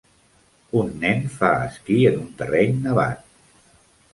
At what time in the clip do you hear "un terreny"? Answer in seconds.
2.23-2.75